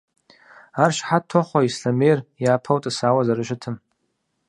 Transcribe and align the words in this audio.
Ар 0.83 0.91
щыхьэт 0.95 1.23
тохъуэ 1.29 1.61
Ислъэмейр 1.69 2.19
япэу 2.53 2.79
тӀысауэ 2.81 3.21
зэрыщытым. 3.27 3.75